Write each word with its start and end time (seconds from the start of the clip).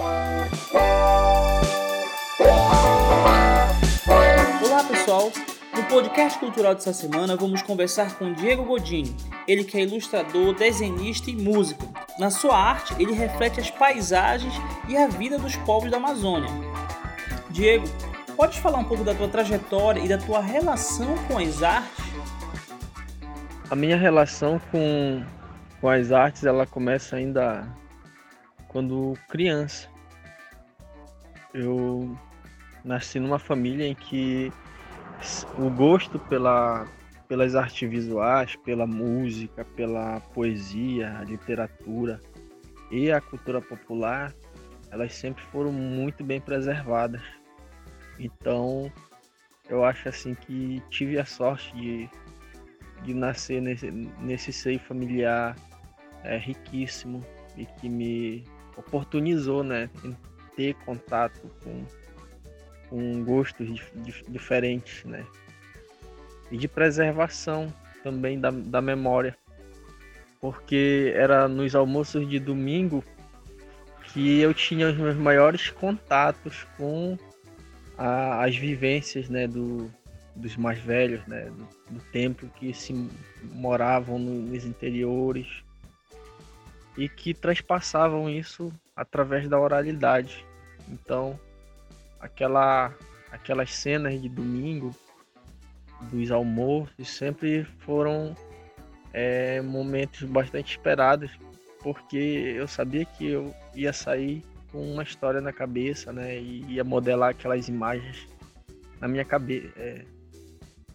Olá 0.00 0.46
pessoal, 4.88 5.32
no 5.74 5.82
podcast 5.88 6.38
cultural 6.38 6.72
dessa 6.72 6.92
semana 6.92 7.34
vamos 7.34 7.62
conversar 7.62 8.16
com 8.16 8.32
Diego 8.32 8.62
Godinho, 8.62 9.12
ele 9.48 9.64
que 9.64 9.76
é 9.76 9.82
ilustrador, 9.82 10.54
desenhista 10.54 11.32
e 11.32 11.36
músico. 11.36 11.92
Na 12.16 12.30
sua 12.30 12.56
arte, 12.56 12.94
ele 12.96 13.12
reflete 13.12 13.58
as 13.58 13.72
paisagens 13.72 14.54
e 14.88 14.96
a 14.96 15.08
vida 15.08 15.36
dos 15.36 15.56
povos 15.56 15.90
da 15.90 15.96
Amazônia. 15.96 16.48
Diego, 17.50 17.88
pode 18.36 18.60
falar 18.60 18.78
um 18.78 18.84
pouco 18.84 19.02
da 19.02 19.16
tua 19.16 19.26
trajetória 19.26 19.98
e 20.00 20.06
da 20.06 20.18
tua 20.18 20.40
relação 20.40 21.16
com 21.26 21.38
as 21.38 21.60
artes? 21.60 22.04
A 23.68 23.74
minha 23.74 23.96
relação 23.96 24.60
com, 24.70 25.24
com 25.80 25.88
as 25.88 26.12
artes, 26.12 26.44
ela 26.44 26.64
começa 26.66 27.16
ainda 27.16 27.66
quando 28.68 29.14
criança. 29.28 29.88
Eu 31.52 32.16
nasci 32.84 33.18
numa 33.18 33.38
família 33.38 33.86
em 33.86 33.94
que 33.94 34.52
o 35.58 35.70
gosto 35.70 36.18
pela, 36.18 36.86
pelas 37.26 37.54
artes 37.54 37.88
visuais, 37.88 38.54
pela 38.56 38.86
música, 38.86 39.64
pela 39.64 40.20
poesia, 40.32 41.18
a 41.18 41.24
literatura 41.24 42.20
e 42.90 43.10
a 43.10 43.20
cultura 43.20 43.60
popular, 43.60 44.32
elas 44.90 45.14
sempre 45.14 45.42
foram 45.44 45.72
muito 45.72 46.22
bem 46.22 46.40
preservadas. 46.40 47.22
Então, 48.18 48.92
eu 49.68 49.84
acho 49.84 50.08
assim 50.08 50.34
que 50.34 50.82
tive 50.90 51.18
a 51.18 51.24
sorte 51.24 51.74
de, 51.76 52.10
de 53.04 53.14
nascer 53.14 53.60
nesse, 53.60 53.90
nesse 53.90 54.52
seio 54.52 54.80
familiar 54.80 55.56
é, 56.24 56.36
riquíssimo 56.36 57.24
e 57.56 57.66
que 57.66 57.88
me 57.88 58.44
oportunizou, 58.78 59.62
né, 59.62 59.90
ter 60.56 60.74
contato 60.84 61.40
com, 61.62 61.84
com 62.88 63.24
gostos 63.24 63.68
dif 63.94 64.22
diferentes, 64.28 65.04
né, 65.04 65.26
e 66.50 66.56
de 66.56 66.68
preservação 66.68 67.72
também 68.02 68.40
da, 68.40 68.50
da 68.50 68.80
memória, 68.80 69.36
porque 70.40 71.12
era 71.14 71.48
nos 71.48 71.74
almoços 71.74 72.28
de 72.28 72.38
domingo 72.38 73.04
que 74.04 74.40
eu 74.40 74.54
tinha 74.54 74.88
os 74.88 74.96
meus 74.96 75.16
maiores 75.16 75.70
contatos 75.70 76.66
com 76.76 77.18
a, 77.96 78.44
as 78.44 78.56
vivências, 78.56 79.28
né, 79.28 79.46
do, 79.46 79.90
dos 80.34 80.56
mais 80.56 80.78
velhos, 80.78 81.26
né, 81.26 81.50
do, 81.50 81.94
do 81.94 82.00
tempo 82.12 82.48
que 82.58 82.72
se 82.72 82.94
moravam 83.52 84.18
no, 84.18 84.42
nos 84.42 84.64
interiores 84.64 85.67
e 86.98 87.08
que 87.08 87.32
transpassavam 87.32 88.28
isso 88.28 88.72
através 88.94 89.48
da 89.48 89.58
oralidade. 89.58 90.44
Então, 90.88 91.38
aquela, 92.18 92.92
aquelas 93.30 93.72
cenas 93.72 94.20
de 94.20 94.28
domingo, 94.28 94.92
dos 96.10 96.30
almoços, 96.32 97.08
sempre 97.08 97.64
foram 97.78 98.34
é, 99.12 99.62
momentos 99.62 100.24
bastante 100.24 100.72
esperados, 100.72 101.30
porque 101.80 102.16
eu 102.56 102.66
sabia 102.66 103.04
que 103.04 103.30
eu 103.30 103.54
ia 103.76 103.92
sair 103.92 104.44
com 104.72 104.92
uma 104.92 105.04
história 105.04 105.40
na 105.40 105.52
cabeça, 105.52 106.12
né? 106.12 106.36
E 106.36 106.64
ia 106.72 106.82
modelar 106.82 107.30
aquelas 107.30 107.68
imagens 107.68 108.26
na 109.00 109.06
minha 109.06 109.24
cabeça. 109.24 109.72
É, 109.76 110.04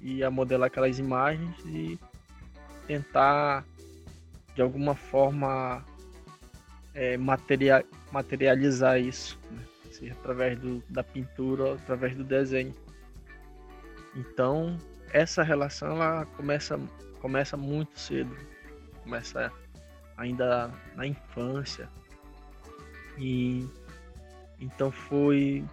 ia 0.01 0.29
modelar 0.29 0.67
aquelas 0.67 0.99
imagens 0.99 1.55
e 1.65 1.97
tentar 2.87 3.65
de 4.53 4.61
alguma 4.61 4.95
forma 4.95 5.83
é, 6.93 7.17
material, 7.17 7.83
materializar 8.11 8.99
isso, 8.99 9.39
né? 9.51 9.63
seja 9.91 10.13
através 10.13 10.59
do, 10.59 10.83
da 10.89 11.03
pintura 11.03 11.73
através 11.73 12.15
do 12.15 12.23
desenho. 12.23 12.73
Então, 14.15 14.77
essa 15.11 15.43
relação 15.43 15.91
ela 15.91 16.25
começa, 16.25 16.79
começa 17.19 17.57
muito 17.57 17.99
cedo, 17.99 18.35
começa 19.03 19.51
ainda 20.17 20.71
na 20.95 21.05
infância. 21.05 21.89
E 23.17 23.67
então 24.59 24.91
foi 24.91 25.63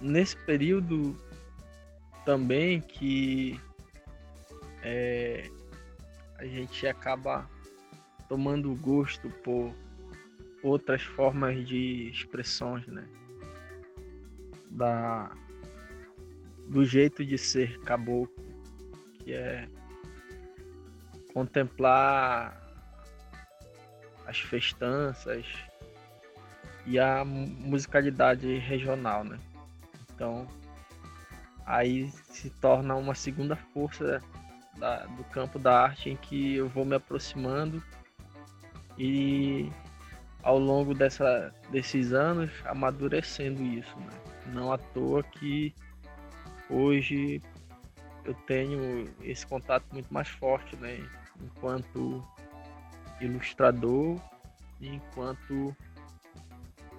nesse 0.00 0.36
período 0.36 1.16
também 2.24 2.80
que 2.80 3.60
é, 4.82 5.50
a 6.38 6.44
gente 6.44 6.86
acaba 6.86 7.48
tomando 8.28 8.74
gosto 8.76 9.28
por 9.42 9.74
outras 10.66 11.02
formas 11.02 11.66
de 11.66 12.10
expressões, 12.10 12.86
né? 12.86 13.06
Da, 14.70 15.30
do 16.68 16.84
jeito 16.84 17.24
de 17.24 17.38
ser 17.38 17.78
caboclo, 17.80 18.44
que 19.18 19.32
é 19.32 19.68
contemplar 21.32 22.60
as 24.26 24.38
festanças 24.40 25.46
e 26.84 26.98
a 26.98 27.24
musicalidade 27.24 28.58
regional, 28.58 29.24
né? 29.24 29.38
Então, 30.14 30.46
aí 31.64 32.08
se 32.10 32.50
torna 32.50 32.94
uma 32.96 33.14
segunda 33.14 33.54
força 33.56 34.22
da, 34.78 35.06
do 35.06 35.24
campo 35.24 35.58
da 35.58 35.82
arte 35.82 36.10
em 36.10 36.16
que 36.16 36.56
eu 36.56 36.68
vou 36.68 36.84
me 36.84 36.94
aproximando 36.94 37.82
e 38.98 39.70
ao 40.46 40.60
longo 40.60 40.94
dessa, 40.94 41.52
desses 41.72 42.12
anos 42.12 42.52
amadurecendo 42.66 43.60
isso. 43.64 43.98
Né? 43.98 44.12
Não 44.52 44.72
à 44.72 44.78
toa 44.78 45.20
que 45.20 45.74
hoje 46.70 47.42
eu 48.24 48.32
tenho 48.46 49.12
esse 49.22 49.44
contato 49.44 49.84
muito 49.92 50.14
mais 50.14 50.28
forte, 50.28 50.76
né? 50.76 51.04
enquanto 51.42 52.24
ilustrador 53.20 54.20
e 54.80 54.86
enquanto 54.86 55.76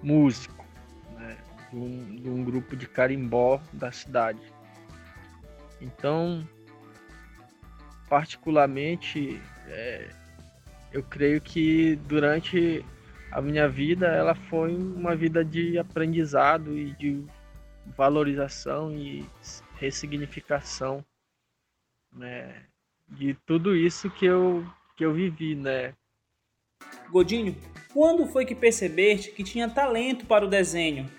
músico 0.02 0.66
né? 1.14 1.38
de, 1.70 1.76
um, 1.78 2.16
de 2.16 2.28
um 2.28 2.44
grupo 2.44 2.76
de 2.76 2.86
carimbó 2.86 3.62
da 3.72 3.90
cidade. 3.90 4.42
Então, 5.80 6.46
particularmente, 8.10 9.40
é, 9.68 10.10
eu 10.92 11.02
creio 11.02 11.40
que 11.40 11.96
durante 11.96 12.84
a 13.30 13.40
minha 13.40 13.68
vida 13.68 14.06
ela 14.06 14.34
foi 14.34 14.74
uma 14.74 15.14
vida 15.14 15.44
de 15.44 15.78
aprendizado 15.78 16.76
e 16.76 16.92
de 16.92 17.24
valorização 17.96 18.92
e 18.92 19.24
ressignificação 19.76 21.04
né, 22.12 22.62
de 23.08 23.34
tudo 23.46 23.76
isso 23.76 24.10
que 24.10 24.26
eu, 24.26 24.66
que 24.96 25.04
eu 25.04 25.12
vivi, 25.12 25.54
né? 25.54 25.94
Godinho, 27.10 27.56
quando 27.92 28.26
foi 28.26 28.44
que 28.44 28.54
percebeste 28.54 29.32
que 29.32 29.42
tinha 29.42 29.68
talento 29.68 30.26
para 30.26 30.44
o 30.44 30.48
desenho? 30.48 31.10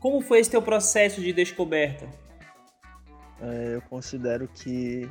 Como 0.00 0.20
foi 0.20 0.40
esse 0.40 0.50
teu 0.50 0.62
processo 0.62 1.20
de 1.20 1.32
descoberta? 1.32 2.08
É, 3.40 3.74
eu 3.74 3.82
considero 3.82 4.48
que 4.48 5.08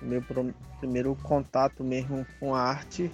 o 0.00 0.04
meu 0.04 0.22
primeiro 0.78 1.14
contato 1.22 1.84
mesmo 1.84 2.26
com 2.38 2.54
a 2.54 2.60
arte 2.62 3.10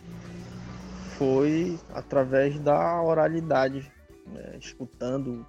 foi 1.18 1.78
através 1.94 2.58
da 2.58 3.02
oralidade, 3.02 3.90
né? 4.26 4.56
escutando 4.58 5.46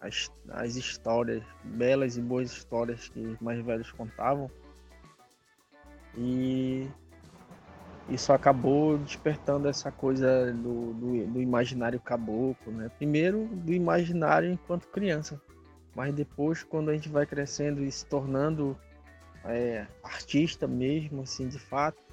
as, 0.00 0.30
as 0.50 0.76
histórias, 0.76 1.42
belas 1.64 2.16
e 2.16 2.20
boas 2.20 2.50
histórias 2.52 3.08
que 3.08 3.20
os 3.20 3.38
mais 3.40 3.64
velhos 3.64 3.90
contavam. 3.92 4.50
E 6.16 6.86
isso 8.08 8.32
acabou 8.32 8.98
despertando 8.98 9.66
essa 9.66 9.90
coisa 9.90 10.52
do, 10.52 10.92
do, 10.92 11.26
do, 11.26 11.40
imaginário 11.40 11.98
caboclo, 11.98 12.70
né? 12.70 12.90
Primeiro 12.98 13.46
do 13.46 13.72
imaginário 13.72 14.50
enquanto 14.50 14.88
criança, 14.88 15.40
mas 15.94 16.14
depois 16.14 16.62
quando 16.62 16.90
a 16.90 16.92
gente 16.92 17.08
vai 17.08 17.26
crescendo 17.26 17.82
e 17.82 17.90
se 17.90 18.04
tornando 18.06 18.76
é, 19.44 19.86
artista 20.02 20.66
mesmo, 20.68 21.22
assim, 21.22 21.48
de 21.48 21.58
fato, 21.58 22.03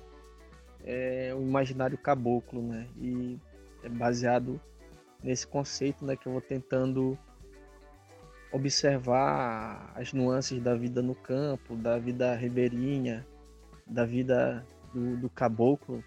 é 0.86 1.34
o 1.36 1.42
imaginário 1.42 1.98
caboclo, 1.98 2.62
né? 2.62 2.88
E 2.98 3.40
é 3.84 3.90
baseado 3.90 4.60
nesse 5.24 5.46
conceito, 5.46 6.04
né, 6.04 6.16
que 6.16 6.28
eu 6.28 6.32
vou 6.32 6.42
tentando 6.42 7.18
observar 8.52 9.94
as 9.96 10.12
nuances 10.12 10.62
da 10.62 10.76
vida 10.76 11.02
no 11.02 11.16
campo, 11.16 11.76
da 11.76 11.98
vida 11.98 12.36
ribeirinha, 12.36 13.26
da 13.86 14.04
vida 14.04 14.66
do, 14.94 15.16
do 15.18 15.30
caboclo 15.30 16.04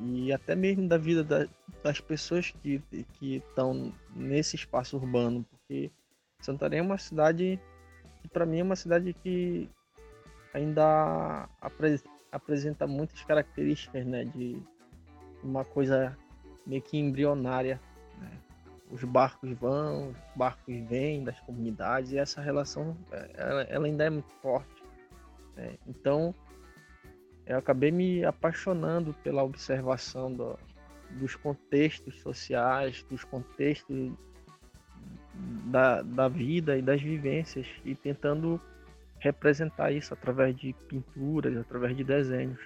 e 0.00 0.32
até 0.32 0.54
mesmo 0.54 0.86
da 0.86 0.98
vida 0.98 1.24
da, 1.24 1.48
das 1.82 2.00
pessoas 2.00 2.50
que 2.62 2.80
que 3.14 3.36
estão 3.36 3.92
nesse 4.14 4.54
espaço 4.54 4.96
urbano, 4.96 5.44
porque 5.50 5.90
Santarém 6.42 6.80
é 6.80 6.82
uma 6.82 6.98
cidade 6.98 7.58
que 8.20 8.28
para 8.28 8.44
mim 8.44 8.58
é 8.58 8.62
uma 8.64 8.74
cidade 8.74 9.12
que 9.12 9.70
ainda 10.52 11.48
apresenta 11.60 12.10
muitas 12.86 13.22
características 13.24 14.06
né, 14.06 14.24
de 14.24 14.60
uma 15.42 15.64
coisa 15.64 16.16
meio 16.66 16.82
que 16.82 16.96
embrionária. 16.98 17.80
Né? 18.18 18.30
os 18.92 19.02
barcos 19.04 19.50
vão, 19.52 20.10
os 20.10 20.36
barcos 20.36 20.76
vêm 20.86 21.24
das 21.24 21.40
comunidades 21.40 22.12
e 22.12 22.18
essa 22.18 22.42
relação 22.42 22.94
ela, 23.34 23.62
ela 23.62 23.86
ainda 23.86 24.04
é 24.04 24.10
muito 24.10 24.30
forte. 24.42 24.84
Né? 25.56 25.78
Então 25.86 26.34
eu 27.46 27.58
acabei 27.58 27.90
me 27.90 28.24
apaixonando 28.24 29.14
pela 29.24 29.42
observação 29.42 30.32
do, 30.32 30.58
dos 31.12 31.34
contextos 31.34 32.20
sociais, 32.20 33.02
dos 33.10 33.24
contextos 33.24 34.12
da, 35.64 36.02
da 36.02 36.28
vida 36.28 36.76
e 36.76 36.82
das 36.82 37.00
vivências 37.00 37.66
e 37.84 37.94
tentando 37.94 38.60
representar 39.22 39.92
isso 39.92 40.12
através 40.12 40.54
de 40.56 40.74
pinturas, 40.88 41.56
através 41.56 41.96
de 41.96 42.02
desenhos. 42.02 42.60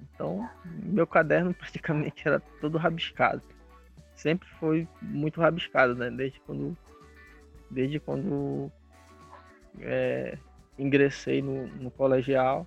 Então, 0.00 0.48
meu 0.82 1.06
caderno 1.06 1.52
praticamente 1.54 2.28
era 2.28 2.40
todo 2.60 2.78
rabiscado. 2.78 3.42
Sempre 4.14 4.46
foi 4.60 4.86
muito 5.00 5.40
rabiscado, 5.40 5.94
né? 5.94 6.10
Desde 6.10 6.38
quando, 6.40 6.76
desde 7.70 7.98
quando 7.98 8.70
é, 9.80 10.38
ingressei 10.78 11.40
no, 11.40 11.66
no 11.68 11.90
colegial 11.90 12.66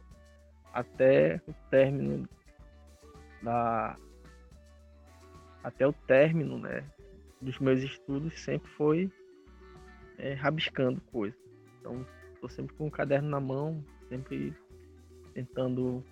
até 0.73 1.39
o 1.47 1.53
término 1.69 2.27
da 3.41 3.95
até 5.63 5.85
o 5.85 5.91
término, 5.91 6.57
né, 6.57 6.83
dos 7.41 7.59
meus 7.59 7.81
estudos 7.81 8.39
sempre 8.39 8.69
foi 8.71 9.11
é, 10.17 10.33
rabiscando 10.33 11.01
coisas. 11.11 11.37
Então, 11.79 12.05
sempre 12.49 12.75
com 12.75 12.87
o 12.87 12.91
caderno 12.91 13.29
na 13.29 13.39
mão, 13.39 13.83
sempre 14.09 14.55
tentando 15.33 16.03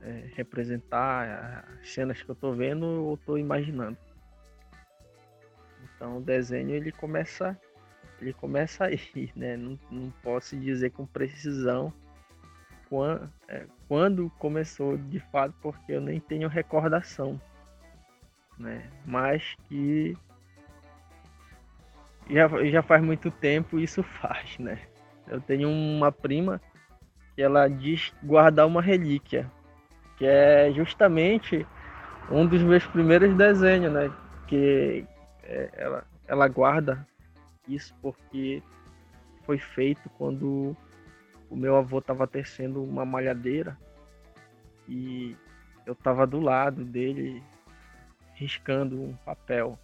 é, 0.00 0.30
representar 0.34 1.66
as 1.80 1.90
cenas 1.90 2.22
que 2.22 2.30
eu 2.30 2.34
estou 2.34 2.54
vendo 2.54 2.84
ou 2.84 3.14
estou 3.14 3.38
imaginando. 3.38 3.98
Então, 5.96 6.18
o 6.18 6.20
desenho 6.20 6.70
ele 6.70 6.92
começa, 6.92 7.58
ele 8.20 8.32
começa 8.32 8.84
aí, 8.84 9.00
né? 9.36 9.56
Não, 9.56 9.78
não 9.90 10.10
posso 10.22 10.56
dizer 10.56 10.90
com 10.90 11.06
precisão 11.06 11.92
quando, 12.88 13.32
é, 13.48 13.66
quando 13.88 14.30
começou 14.38 14.96
de 14.96 15.20
fato, 15.20 15.54
porque 15.60 15.92
eu 15.92 16.00
nem 16.00 16.20
tenho 16.20 16.48
recordação 16.48 17.40
né? 18.58 18.88
Mas 19.04 19.54
que 19.68 20.16
já, 22.30 22.48
já 22.70 22.82
faz 22.82 23.02
muito 23.02 23.30
tempo 23.30 23.78
isso 23.78 24.02
faz, 24.20 24.58
né? 24.58 24.80
Eu 25.26 25.40
tenho 25.40 25.68
uma 25.68 26.12
prima 26.12 26.60
que 27.34 27.42
ela 27.42 27.68
diz 27.68 28.12
guardar 28.22 28.66
uma 28.66 28.80
relíquia, 28.80 29.50
que 30.16 30.26
é 30.26 30.72
justamente 30.72 31.66
um 32.30 32.46
dos 32.46 32.62
meus 32.62 32.86
primeiros 32.86 33.34
desenhos, 33.36 33.92
né? 33.92 34.12
Que 34.46 35.06
é, 35.42 35.70
ela, 35.72 36.04
ela 36.26 36.48
guarda 36.48 37.06
isso 37.68 37.94
porque 38.00 38.62
foi 39.44 39.58
feito 39.58 40.08
quando 40.10 40.76
o 41.50 41.56
meu 41.56 41.76
avô 41.76 41.98
estava 41.98 42.26
tecendo 42.26 42.82
uma 42.82 43.04
malhadeira 43.04 43.76
e 44.88 45.36
eu 45.86 45.92
estava 45.92 46.26
do 46.26 46.40
lado 46.40 46.84
dele 46.84 47.42
riscando 48.34 49.00
um 49.00 49.14
papel. 49.24 49.78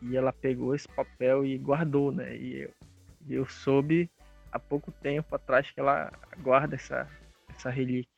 E 0.00 0.16
ela 0.16 0.32
pegou 0.32 0.74
esse 0.74 0.88
papel 0.88 1.44
e 1.44 1.58
guardou, 1.58 2.12
né? 2.12 2.36
E 2.36 2.62
eu, 2.62 2.70
eu 3.34 3.46
soube 3.46 4.10
há 4.50 4.58
pouco 4.58 4.90
tempo 4.92 5.34
atrás 5.34 5.70
que 5.70 5.80
ela 5.80 6.10
guarda 6.38 6.74
essa, 6.74 7.10
essa 7.48 7.70
relíquia. 7.70 8.12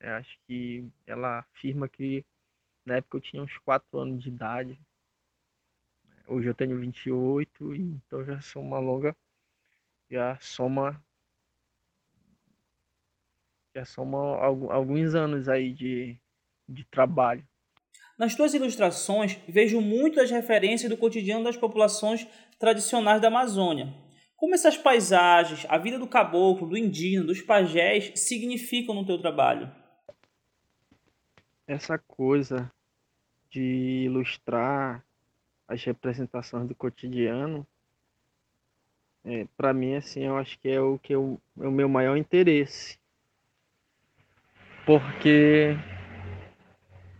Eu 0.00 0.14
acho 0.14 0.38
que 0.46 0.88
ela 1.06 1.40
afirma 1.40 1.88
que 1.88 2.24
na 2.84 2.96
época 2.96 3.16
eu 3.16 3.20
tinha 3.20 3.42
uns 3.42 3.56
4 3.58 3.98
anos 3.98 4.22
de 4.22 4.28
idade. 4.28 4.78
Hoje 6.26 6.48
eu 6.48 6.54
tenho 6.54 6.78
28, 6.78 7.74
então 7.74 8.24
já 8.24 8.40
sou 8.40 8.62
uma 8.62 8.78
longa. 8.78 9.16
Já 10.10 10.38
soma. 10.40 11.02
Já 13.74 13.84
soma 13.84 14.18
alguns 14.72 15.14
anos 15.14 15.48
aí 15.48 15.72
de, 15.72 16.18
de 16.68 16.84
trabalho. 16.84 17.46
Nas 18.18 18.34
tuas 18.34 18.52
ilustrações, 18.52 19.38
vejo 19.48 19.80
muitas 19.80 20.30
referências 20.30 20.90
do 20.90 20.96
cotidiano 20.96 21.44
das 21.44 21.56
populações 21.56 22.26
tradicionais 22.58 23.20
da 23.20 23.28
Amazônia. 23.28 23.94
Como 24.38 24.54
essas 24.54 24.76
paisagens, 24.76 25.66
a 25.68 25.76
vida 25.76 25.98
do 25.98 26.06
caboclo, 26.06 26.68
do 26.68 26.78
indígena, 26.78 27.24
dos 27.24 27.42
pajés 27.42 28.12
significam 28.14 28.94
no 28.94 29.04
teu 29.04 29.18
trabalho? 29.18 29.68
Essa 31.66 31.98
coisa 31.98 32.70
de 33.50 34.04
ilustrar 34.04 35.04
as 35.66 35.82
representações 35.82 36.68
do 36.68 36.74
cotidiano, 36.74 37.66
é, 39.24 39.44
para 39.56 39.74
mim, 39.74 39.96
assim, 39.96 40.20
eu 40.20 40.36
acho 40.36 40.56
que 40.60 40.68
é 40.68 40.80
o 40.80 41.00
que 41.00 41.12
eu, 41.12 41.40
é 41.60 41.66
o 41.66 41.72
meu 41.72 41.88
maior 41.88 42.16
interesse. 42.16 42.96
Porque 44.86 45.76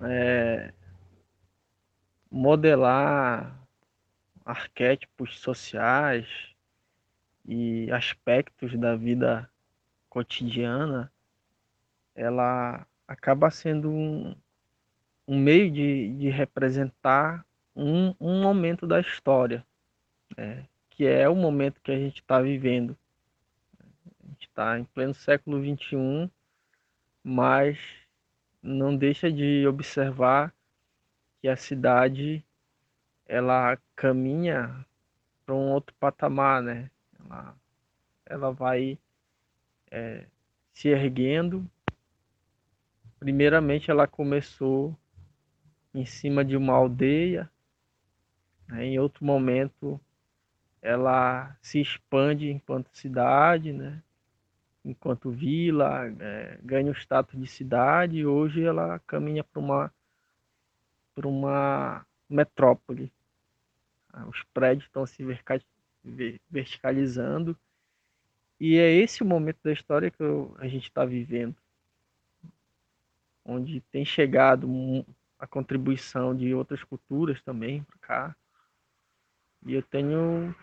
é, 0.03 0.73
modelar 2.31 3.61
arquétipos 4.45 5.41
sociais 5.41 6.57
e 7.49 7.91
aspectos 7.91 8.79
da 8.79 8.95
vida 8.95 9.51
cotidiana, 10.11 11.11
ela 12.15 12.87
acaba 13.07 13.51
sendo 13.51 13.91
um, 13.91 14.37
um 15.27 15.39
meio 15.39 15.71
de, 15.71 16.13
de 16.19 16.29
representar 16.29 17.47
um, 17.75 18.15
um 18.21 18.43
momento 18.43 18.87
da 18.87 19.01
história, 19.01 19.65
né? 20.37 20.67
que 20.91 21.07
é 21.07 21.27
o 21.27 21.35
momento 21.35 21.81
que 21.81 21.91
a 21.91 21.99
gente 21.99 22.21
está 22.21 22.39
vivendo. 22.39 22.95
A 23.81 24.27
gente 24.27 24.47
está 24.47 24.79
em 24.79 24.85
pleno 24.85 25.15
século 25.15 25.59
XXI, 25.59 26.31
mas 27.25 27.79
não 28.63 28.95
deixa 28.95 29.33
de 29.33 29.67
observar 29.67 30.53
que 31.41 31.49
a 31.49 31.57
cidade 31.57 32.45
ela 33.25 33.79
caminha 33.97 34.85
para 35.47 35.55
um 35.55 35.71
outro 35.71 35.95
patamar, 35.99 36.63
né? 36.63 36.91
Ela, 38.27 38.51
vai 38.51 38.99
é, 39.91 40.27
se 40.73 40.89
erguendo. 40.89 41.69
Primeiramente, 43.19 43.91
ela 43.91 44.07
começou 44.07 44.97
em 45.95 46.05
cima 46.05 46.45
de 46.45 46.57
uma 46.57 46.75
aldeia. 46.75 47.51
Né? 48.69 48.87
Em 48.87 48.99
outro 48.99 49.25
momento, 49.25 50.01
ela 50.81 51.57
se 51.61 51.81
expande 51.81 52.51
enquanto 52.51 52.97
cidade, 52.97 53.73
né? 53.73 54.03
enquanto 54.85 55.31
vila, 55.31 56.07
é, 56.21 56.59
ganha 56.63 56.91
o 56.91 56.95
status 56.95 57.39
de 57.39 57.47
cidade. 57.47 58.19
E 58.19 58.27
hoje 58.27 58.63
ela 58.63 58.99
caminha 59.01 59.45
para 59.45 59.61
uma 59.61 59.93
uma 61.27 62.07
metrópole. 62.29 63.13
Os 64.29 64.43
prédios 64.55 64.87
estão 64.87 65.07
se 65.07 65.23
verticalizando 66.51 67.57
e 68.61 68.77
é 68.77 68.91
esse 68.91 69.23
o 69.23 69.27
momento 69.27 69.59
da 69.63 69.73
história 69.73 70.11
que 70.11 70.23
a 70.59 70.67
gente 70.67 70.85
está 70.85 71.05
vivendo, 71.05 71.55
onde 73.45 73.81
tem 73.93 74.05
chegado 74.05 74.69
a 75.39 75.47
contribuição 75.47 76.35
de 76.35 76.53
outras 76.53 76.83
culturas 76.83 77.41
também 77.43 77.85
para 77.85 77.99
cá. 78.01 78.37
E 79.65 79.75
eu 79.75 79.83
tenho, 79.83 80.55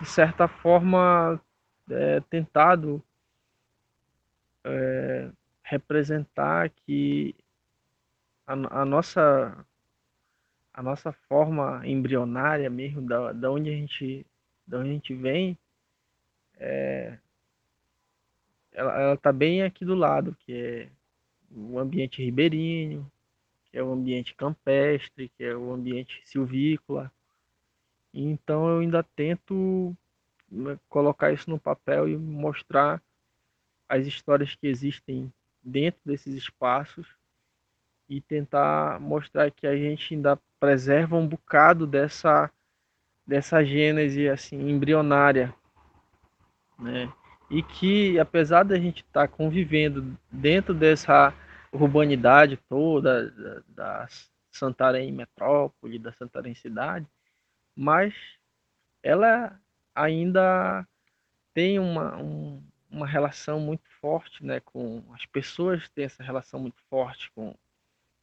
de 0.00 0.06
certa 0.08 0.48
forma, 0.48 1.40
é, 1.88 2.20
tentado 2.22 3.00
é, 4.64 5.30
representar 5.62 6.70
que 6.70 7.32
a, 8.44 8.80
a 8.80 8.84
nossa 8.84 9.64
a 10.74 10.82
nossa 10.82 11.10
forma 11.10 11.80
embrionária 11.86 12.68
mesmo, 12.68 13.00
da, 13.00 13.32
da, 13.32 13.50
onde, 13.50 13.70
a 13.70 13.72
gente, 13.72 14.26
da 14.66 14.78
onde 14.78 14.90
a 14.90 14.92
gente 14.92 15.14
vem, 15.14 15.56
é, 16.58 17.18
ela 18.72 19.14
está 19.14 19.32
bem 19.32 19.62
aqui 19.62 19.84
do 19.84 19.94
lado, 19.94 20.36
que 20.40 20.52
é 20.52 20.88
o 21.50 21.78
ambiente 21.78 22.22
ribeirinho, 22.22 23.10
que 23.70 23.78
é 23.78 23.82
o 23.82 23.92
ambiente 23.92 24.34
campestre, 24.34 25.30
que 25.36 25.44
é 25.44 25.56
o 25.56 25.72
ambiente 25.72 26.20
silvícola. 26.24 27.10
Então 28.12 28.68
eu 28.68 28.80
ainda 28.80 29.02
tento 29.02 29.96
né, 30.50 30.78
colocar 30.88 31.32
isso 31.32 31.48
no 31.48 31.58
papel 31.58 32.08
e 32.08 32.16
mostrar 32.16 33.02
as 33.88 34.06
histórias 34.06 34.54
que 34.54 34.66
existem 34.66 35.32
dentro 35.62 36.00
desses 36.04 36.34
espaços 36.34 37.06
e 38.08 38.20
tentar 38.20 39.00
mostrar 39.00 39.50
que 39.50 39.66
a 39.66 39.76
gente 39.76 40.14
ainda 40.14 40.38
preserva 40.60 41.16
um 41.16 41.26
bocado 41.26 41.86
dessa 41.86 42.50
dessa 43.26 43.64
gênese 43.64 44.28
assim 44.28 44.70
embrionária, 44.70 45.54
né? 46.78 47.12
E 47.50 47.62
que 47.62 48.18
apesar 48.18 48.64
da 48.64 48.76
gente 48.76 49.02
estar 49.02 49.28
tá 49.28 49.28
convivendo 49.28 50.16
dentro 50.30 50.74
dessa 50.74 51.32
urbanidade 51.72 52.58
toda, 52.68 53.62
das 53.68 54.30
Santarém 54.50 55.12
Metrópole, 55.12 55.98
da 55.98 56.12
Santarém 56.12 56.54
Cidade, 56.54 57.06
mas 57.74 58.14
ela 59.02 59.60
ainda 59.94 60.86
tem 61.54 61.78
uma, 61.78 62.16
um, 62.16 62.62
uma 62.90 63.06
relação 63.06 63.60
muito 63.60 63.88
forte 64.00 64.44
né, 64.44 64.60
com 64.60 65.02
as 65.12 65.24
pessoas 65.26 65.88
têm 65.90 66.04
essa 66.04 66.22
relação 66.22 66.60
muito 66.60 66.82
forte 66.88 67.30
com, 67.34 67.54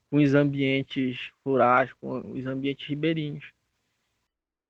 com 0.10 0.17
os 0.17 0.33
ambientes 0.33 1.31
rurais, 1.45 1.91
com 1.93 2.31
os 2.31 2.45
ambientes 2.45 2.88
ribeirinhos. 2.88 3.45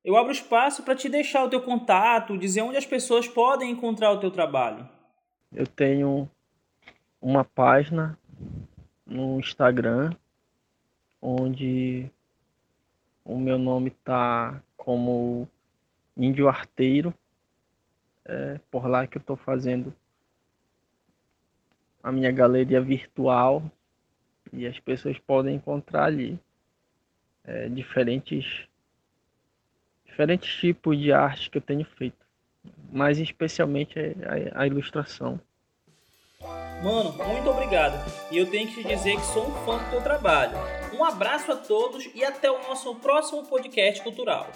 Eu 0.04 0.18
abro 0.18 0.34
espaço 0.34 0.84
para 0.84 0.96
te 0.96 1.08
deixar 1.08 1.46
o 1.46 1.50
teu 1.50 1.62
contato, 1.62 2.38
dizer 2.38 2.62
onde 2.62 2.78
as 2.78 2.86
pessoas 2.86 3.26
podem 3.26 3.72
encontrar 3.72 4.12
o 4.12 4.20
teu 4.20 4.30
trabalho. 4.30 4.88
Eu 5.52 5.66
tenho 5.66 6.30
uma 7.22 7.46
página 7.46 8.20
no 9.06 9.40
Instagram 9.40 10.14
onde 11.22 12.12
o 13.24 13.38
meu 13.38 13.58
nome 13.58 13.92
tá 13.92 14.62
como 14.76 15.48
Índio 16.18 16.50
Arteiro. 16.50 17.14
É 18.26 18.60
por 18.70 18.88
lá 18.88 19.08
que 19.08 19.18
eu 19.18 19.22
estou 19.22 19.38
fazendo 19.38 19.94
a 22.02 22.12
minha 22.12 22.32
galeria 22.32 22.82
virtual 22.82 23.64
e 24.52 24.68
as 24.68 24.78
pessoas 24.80 25.18
podem 25.18 25.56
encontrar 25.56 26.06
ali 26.06 26.38
é, 27.46 27.70
diferentes 27.70 28.68
diferentes 30.14 30.56
tipos 30.60 30.98
de 30.98 31.12
arte 31.12 31.50
que 31.50 31.58
eu 31.58 31.62
tenho 31.62 31.84
feito, 31.98 32.26
mas 32.92 33.18
especialmente 33.18 33.98
a, 34.00 34.62
a 34.62 34.68
ilustração. 34.68 35.40
Mano, 36.84 37.14
muito 37.14 37.50
obrigado. 37.50 37.94
E 38.32 38.38
eu 38.38 38.50
tenho 38.50 38.68
que 38.68 38.84
te 38.84 38.88
dizer 38.88 39.16
que 39.16 39.26
sou 39.26 39.48
um 39.48 39.66
fã 39.66 39.78
do 39.78 39.90
teu 39.90 40.02
trabalho. 40.02 40.58
Um 40.94 41.04
abraço 41.04 41.52
a 41.52 41.56
todos 41.56 42.08
e 42.14 42.24
até 42.24 42.52
o 42.52 42.62
nosso 42.62 42.94
próximo 42.96 43.44
podcast 43.48 44.04
cultural. 44.04 44.52